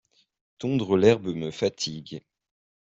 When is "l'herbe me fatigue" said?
0.97-2.23